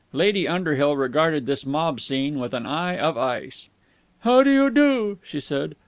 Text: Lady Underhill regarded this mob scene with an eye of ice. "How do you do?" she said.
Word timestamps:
Lady 0.13 0.47
Underhill 0.47 0.97
regarded 0.97 1.45
this 1.45 1.63
mob 1.63 2.01
scene 2.01 2.39
with 2.39 2.55
an 2.55 2.65
eye 2.65 2.97
of 2.97 3.19
ice. 3.19 3.69
"How 4.21 4.41
do 4.41 4.49
you 4.49 4.71
do?" 4.71 5.19
she 5.23 5.39
said. 5.39 5.75